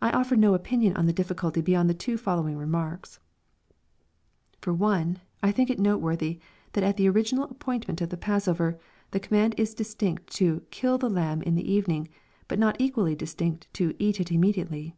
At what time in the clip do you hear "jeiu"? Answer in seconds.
10.70-10.98